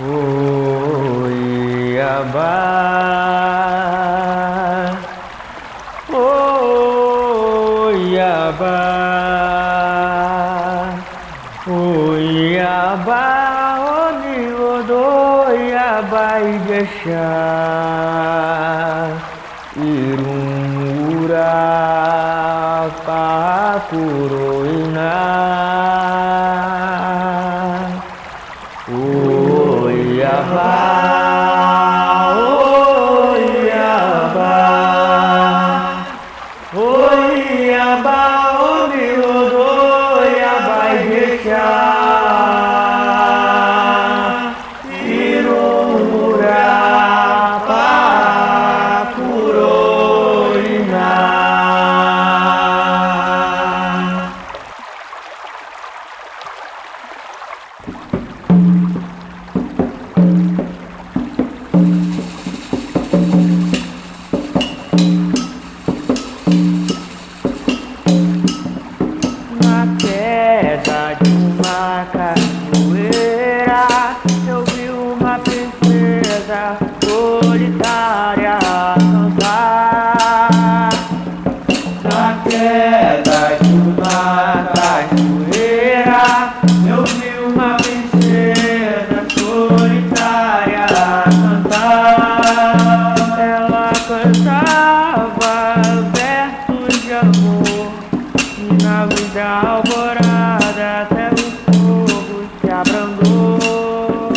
Oiabá, 0.00 1.34
Oiabá, 7.18 8.28
Oiabá, 11.66 13.24
Oni 14.06 14.38
Odoiabá 14.54 16.28
Ijexá, 16.46 17.26
Ilu. 19.74 20.27
Bye. 30.54 30.77
na 98.82 99.04
luz 99.04 99.32
da 99.32 99.60
alvorada 99.60 101.02
até 101.02 101.30
o 101.32 101.36
fogo 101.72 102.44
se 102.60 102.70
abrandou. 102.70 104.32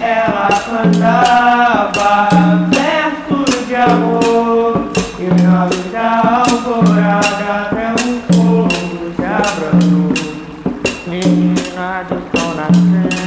Ela 0.00 0.48
cantava 0.68 2.28
versos 2.70 3.66
de 3.66 3.74
amor 3.74 4.88
e 5.18 5.42
na 5.42 5.64
luz 5.64 5.92
da 5.92 6.44
alvorada 6.46 7.68
até 7.68 7.92
o 7.92 8.34
fogo 8.34 9.12
se 9.16 9.24
abrandou. 9.24 10.14
Menina 11.06 12.04
do 12.08 12.16
sol 12.36 12.54
nascendo. 12.54 13.23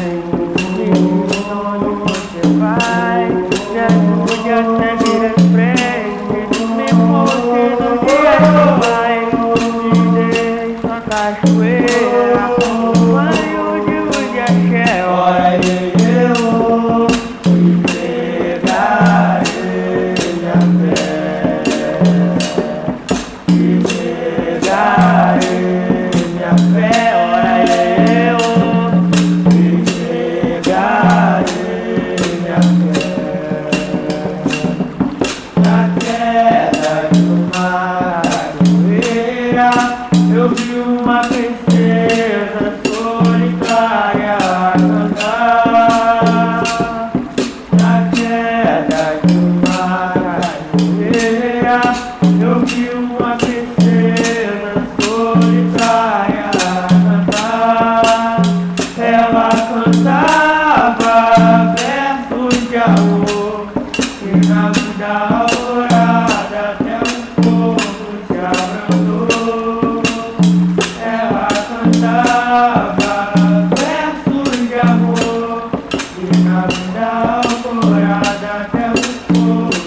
uma 41.01 41.21
tristeza. 41.21 42.86
Nanda 76.57 77.41
Purada 77.61 78.67
Temple 78.71 79.86